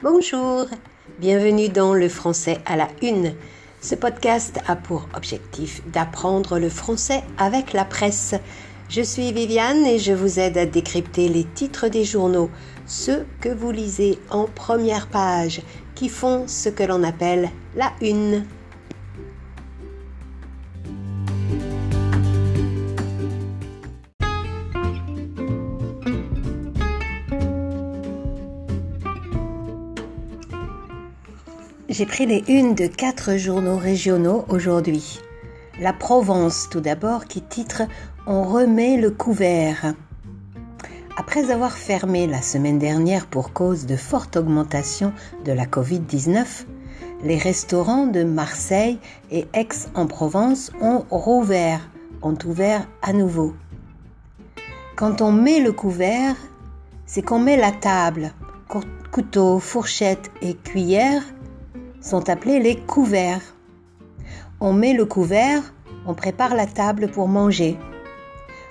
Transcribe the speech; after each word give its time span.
Bonjour, 0.00 0.66
bienvenue 1.18 1.68
dans 1.68 1.92
le 1.92 2.08
français 2.08 2.58
à 2.66 2.76
la 2.76 2.86
une. 3.02 3.34
Ce 3.80 3.96
podcast 3.96 4.60
a 4.68 4.76
pour 4.76 5.08
objectif 5.16 5.82
d'apprendre 5.88 6.60
le 6.60 6.68
français 6.68 7.24
avec 7.36 7.72
la 7.72 7.84
presse. 7.84 8.36
Je 8.88 9.02
suis 9.02 9.32
Viviane 9.32 9.84
et 9.84 9.98
je 9.98 10.12
vous 10.12 10.38
aide 10.38 10.56
à 10.56 10.66
décrypter 10.66 11.28
les 11.28 11.42
titres 11.42 11.88
des 11.88 12.04
journaux, 12.04 12.48
ceux 12.86 13.26
que 13.40 13.48
vous 13.48 13.72
lisez 13.72 14.20
en 14.30 14.44
première 14.44 15.08
page, 15.08 15.62
qui 15.96 16.08
font 16.08 16.46
ce 16.46 16.68
que 16.68 16.84
l'on 16.84 17.02
appelle 17.02 17.50
la 17.74 17.92
une. 18.00 18.44
J'ai 31.88 32.04
pris 32.04 32.26
les 32.26 32.44
unes 32.48 32.74
de 32.74 32.86
quatre 32.86 33.38
journaux 33.38 33.78
régionaux 33.78 34.44
aujourd'hui. 34.50 35.20
La 35.80 35.94
Provence 35.94 36.68
tout 36.70 36.82
d'abord 36.82 37.24
qui 37.24 37.40
titre 37.40 37.84
On 38.26 38.42
remet 38.42 38.98
le 38.98 39.10
couvert. 39.10 39.94
Après 41.16 41.50
avoir 41.50 41.72
fermé 41.72 42.26
la 42.26 42.42
semaine 42.42 42.78
dernière 42.78 43.26
pour 43.26 43.54
cause 43.54 43.86
de 43.86 43.96
forte 43.96 44.36
augmentation 44.36 45.14
de 45.46 45.52
la 45.52 45.64
Covid-19, 45.64 46.66
les 47.24 47.38
restaurants 47.38 48.06
de 48.06 48.22
Marseille 48.22 48.98
et 49.30 49.46
Aix-en-Provence 49.54 50.70
ont 50.82 51.06
rouvert, 51.08 51.88
ont 52.20 52.36
ouvert 52.44 52.86
à 53.00 53.14
nouveau. 53.14 53.54
Quand 54.94 55.22
on 55.22 55.32
met 55.32 55.60
le 55.60 55.72
couvert, 55.72 56.36
c'est 57.06 57.22
qu'on 57.22 57.38
met 57.38 57.56
la 57.56 57.72
table, 57.72 58.32
couteau, 59.10 59.58
fourchette 59.58 60.30
et 60.42 60.52
cuillère 60.52 61.22
sont 62.08 62.30
appelés 62.30 62.58
les 62.58 62.76
couverts. 62.76 63.54
On 64.60 64.72
met 64.72 64.94
le 64.94 65.04
couvert, 65.04 65.62
on 66.06 66.14
prépare 66.14 66.54
la 66.54 66.64
table 66.64 67.10
pour 67.10 67.28
manger. 67.28 67.76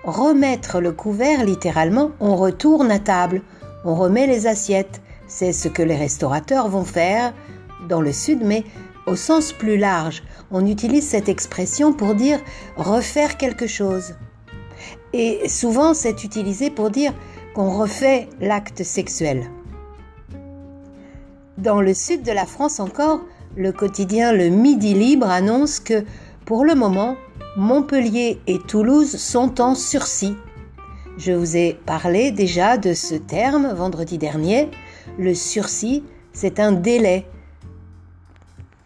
Remettre 0.04 0.82
le 0.82 0.92
couvert, 0.92 1.46
littéralement, 1.46 2.12
on 2.20 2.36
retourne 2.36 2.90
à 2.90 2.98
table, 2.98 3.44
on 3.86 3.94
remet 3.94 4.26
les 4.26 4.48
assiettes. 4.48 5.02
C'est 5.28 5.54
ce 5.54 5.68
que 5.68 5.84
les 5.84 5.96
restaurateurs 5.96 6.68
vont 6.68 6.84
faire 6.84 7.32
dans 7.88 8.02
le 8.02 8.12
sud, 8.12 8.40
mais 8.44 8.64
au 9.06 9.16
sens 9.16 9.54
plus 9.54 9.78
large. 9.78 10.24
On 10.50 10.66
utilise 10.66 11.08
cette 11.08 11.30
expression 11.30 11.94
pour 11.94 12.16
dire 12.16 12.40
refaire 12.76 13.38
quelque 13.38 13.68
chose. 13.68 14.16
Et 15.14 15.48
souvent, 15.48 15.94
c'est 15.94 16.24
utilisé 16.24 16.72
pour 16.72 16.90
dire 16.90 17.14
qu'on 17.54 17.78
refait 17.78 18.30
l'acte 18.42 18.84
sexuel. 18.84 19.48
Dans 21.58 21.82
le 21.82 21.96
sud 21.96 22.22
de 22.22 22.32
la 22.32 22.46
France 22.46 22.80
encore, 22.80 23.22
le 23.56 23.72
quotidien 23.72 24.32
Le 24.32 24.50
Midi 24.50 24.94
Libre 24.94 25.28
annonce 25.28 25.80
que, 25.80 26.06
pour 26.46 26.64
le 26.64 26.76
moment, 26.76 27.16
Montpellier 27.56 28.40
et 28.46 28.60
Toulouse 28.60 29.18
sont 29.18 29.60
en 29.60 29.74
sursis. 29.74 30.36
Je 31.18 31.32
vous 31.32 31.58
ai 31.58 31.74
parlé 31.88 32.30
déjà 32.30 32.78
de 32.78 32.94
ce 32.94 33.16
terme 33.16 33.74
vendredi 33.74 34.20
dernier. 34.20 34.70
Le 35.18 35.34
sursis, 35.34 36.04
c'est 36.32 36.60
un 36.60 36.72
délai 36.72 37.26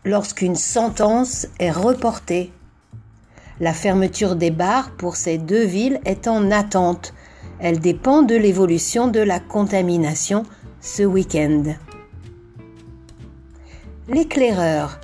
lorsqu'une 0.05 0.55
sentence 0.55 1.47
est 1.59 1.71
reportée. 1.71 2.53
La 3.59 3.73
fermeture 3.73 4.37
des 4.37 4.49
bars 4.49 4.91
pour 4.91 5.17
ces 5.17 5.37
deux 5.37 5.65
villes 5.65 5.99
est 6.05 6.29
en 6.29 6.49
attente. 6.51 7.13
Elle 7.59 7.81
dépend 7.81 8.21
de 8.21 8.35
l'évolution 8.35 9.09
de 9.09 9.19
la 9.19 9.41
contamination 9.41 10.43
ce 10.79 11.03
week-end. 11.03 11.63
L'éclaireur, 14.13 14.99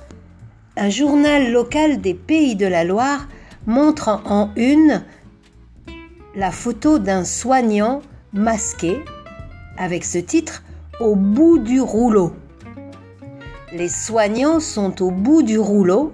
un 0.76 0.90
journal 0.90 1.50
local 1.50 2.02
des 2.02 2.12
Pays 2.12 2.56
de 2.56 2.66
la 2.66 2.84
Loire, 2.84 3.26
montre 3.66 4.20
en 4.26 4.50
une 4.54 5.02
la 6.34 6.50
photo 6.50 6.98
d'un 6.98 7.24
soignant 7.24 8.02
masqué 8.34 9.02
avec 9.78 10.04
ce 10.04 10.18
titre 10.18 10.62
Au 11.00 11.14
bout 11.14 11.58
du 11.58 11.80
rouleau. 11.80 12.34
Les 13.72 13.88
soignants 13.88 14.60
sont 14.60 15.00
au 15.00 15.10
bout 15.10 15.42
du 15.42 15.58
rouleau. 15.58 16.12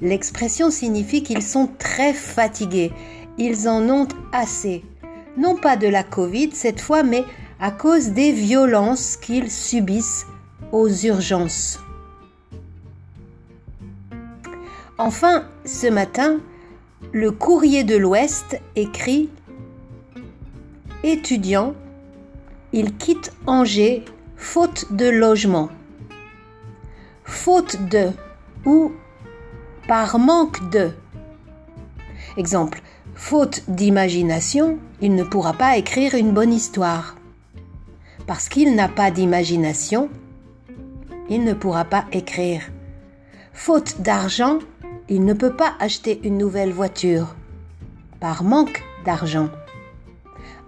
L'expression 0.00 0.70
signifie 0.70 1.24
qu'ils 1.24 1.42
sont 1.42 1.68
très 1.80 2.12
fatigués. 2.12 2.92
Ils 3.38 3.68
en 3.68 3.88
ont 3.88 4.06
assez. 4.32 4.84
Non 5.36 5.56
pas 5.56 5.76
de 5.76 5.88
la 5.88 6.04
Covid 6.04 6.50
cette 6.52 6.80
fois, 6.80 7.02
mais 7.02 7.24
à 7.58 7.72
cause 7.72 8.10
des 8.10 8.30
violences 8.30 9.16
qu'ils 9.16 9.50
subissent 9.50 10.26
aux 10.70 10.88
urgences. 10.88 11.80
Enfin, 15.02 15.44
ce 15.64 15.86
matin, 15.86 16.40
le 17.12 17.30
courrier 17.30 17.84
de 17.84 17.96
l'Ouest 17.96 18.60
écrit 18.76 19.30
Étudiant, 21.02 21.72
il 22.74 22.94
quitte 22.98 23.32
Angers 23.46 24.04
faute 24.36 24.92
de 24.92 25.08
logement. 25.08 25.70
Faute 27.24 27.78
de 27.88 28.10
ou 28.66 28.92
par 29.88 30.18
manque 30.18 30.68
de. 30.68 30.90
Exemple, 32.36 32.82
faute 33.14 33.62
d'imagination, 33.68 34.78
il 35.00 35.14
ne 35.14 35.24
pourra 35.24 35.54
pas 35.54 35.78
écrire 35.78 36.14
une 36.14 36.32
bonne 36.32 36.52
histoire. 36.52 37.16
Parce 38.26 38.50
qu'il 38.50 38.76
n'a 38.76 38.88
pas 38.88 39.10
d'imagination, 39.10 40.10
il 41.30 41.42
ne 41.42 41.54
pourra 41.54 41.86
pas 41.86 42.04
écrire. 42.12 42.60
Faute 43.54 44.02
d'argent, 44.02 44.58
il 45.10 45.24
ne 45.24 45.34
peut 45.34 45.52
pas 45.52 45.74
acheter 45.80 46.20
une 46.22 46.38
nouvelle 46.38 46.72
voiture 46.72 47.34
par 48.20 48.44
manque 48.44 48.84
d'argent. 49.04 49.48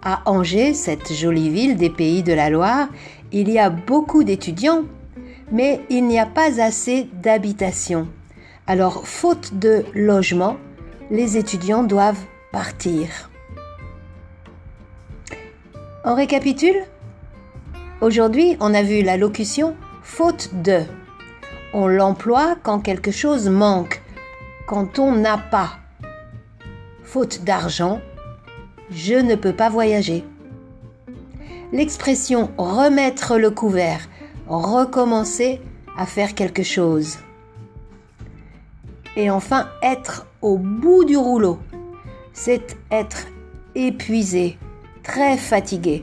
À 0.02 0.28
Angers, 0.28 0.74
cette 0.74 1.12
jolie 1.12 1.48
ville 1.48 1.76
des 1.76 1.90
pays 1.90 2.24
de 2.24 2.32
la 2.32 2.50
Loire, 2.50 2.88
il 3.30 3.48
y 3.48 3.60
a 3.60 3.70
beaucoup 3.70 4.24
d'étudiants, 4.24 4.82
mais 5.52 5.80
il 5.90 6.08
n'y 6.08 6.18
a 6.18 6.26
pas 6.26 6.60
assez 6.60 7.08
d'habitations. 7.22 8.08
Alors, 8.66 9.06
faute 9.06 9.54
de 9.60 9.84
logement, 9.94 10.56
les 11.10 11.36
étudiants 11.36 11.84
doivent 11.84 12.24
partir. 12.50 13.30
On 16.04 16.16
récapitule 16.16 16.82
Aujourd'hui, 18.00 18.56
on 18.58 18.74
a 18.74 18.82
vu 18.82 19.02
la 19.02 19.16
locution 19.16 19.76
faute 20.02 20.50
de. 20.64 20.80
On 21.72 21.86
l'emploie 21.86 22.56
quand 22.64 22.80
quelque 22.80 23.12
chose 23.12 23.48
manque, 23.48 24.01
quand 24.72 24.98
on 24.98 25.14
n'a 25.14 25.36
pas. 25.36 25.72
Faute 27.04 27.44
d'argent, 27.44 28.00
je 28.90 29.12
ne 29.12 29.34
peux 29.34 29.52
pas 29.52 29.68
voyager. 29.68 30.24
L'expression 31.72 32.50
remettre 32.56 33.36
le 33.36 33.50
couvert, 33.50 34.08
recommencer 34.46 35.60
à 35.98 36.06
faire 36.06 36.34
quelque 36.34 36.62
chose. 36.62 37.18
Et 39.14 39.30
enfin, 39.30 39.68
être 39.82 40.26
au 40.40 40.56
bout 40.56 41.04
du 41.04 41.18
rouleau, 41.18 41.58
c'est 42.32 42.78
être 42.90 43.26
épuisé, 43.74 44.56
très 45.02 45.36
fatigué, 45.36 46.02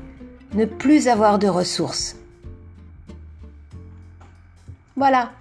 ne 0.53 0.65
plus 0.65 1.07
avoir 1.07 1.39
de 1.39 1.47
ressources. 1.47 2.17
Voilà, 4.95 5.31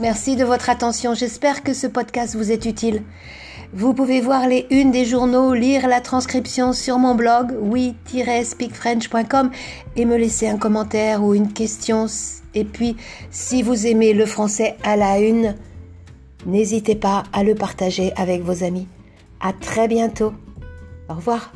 Merci 0.00 0.34
de 0.34 0.44
votre 0.44 0.70
attention. 0.70 1.14
J'espère 1.14 1.62
que 1.62 1.72
ce 1.72 1.86
podcast 1.86 2.34
vous 2.34 2.50
est 2.50 2.66
utile. 2.66 3.04
Vous 3.72 3.94
pouvez 3.94 4.20
voir 4.20 4.48
les 4.48 4.66
unes 4.70 4.90
des 4.90 5.04
journaux, 5.04 5.54
lire 5.54 5.86
la 5.86 6.00
transcription 6.00 6.72
sur 6.72 6.98
mon 6.98 7.14
blog 7.14 7.56
oui-speakfrench.com 7.60 9.52
et 9.94 10.04
me 10.04 10.16
laisser 10.16 10.48
un 10.48 10.58
commentaire 10.58 11.22
ou 11.22 11.34
une 11.34 11.52
question. 11.52 12.06
Et 12.54 12.64
puis, 12.64 12.96
si 13.30 13.62
vous 13.62 13.86
aimez 13.86 14.14
le 14.14 14.26
français 14.26 14.76
à 14.82 14.96
la 14.96 15.20
une, 15.20 15.54
n'hésitez 16.44 16.96
pas 16.96 17.22
à 17.32 17.44
le 17.44 17.54
partager 17.54 18.12
avec 18.16 18.42
vos 18.42 18.64
amis. 18.64 18.88
À 19.40 19.52
très 19.52 19.86
bientôt. 19.86 20.32
Au 21.08 21.14
revoir. 21.14 21.52